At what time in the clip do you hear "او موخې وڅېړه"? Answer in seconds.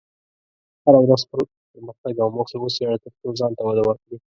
2.19-2.97